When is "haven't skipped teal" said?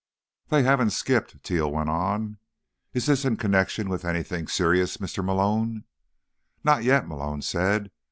0.63-1.71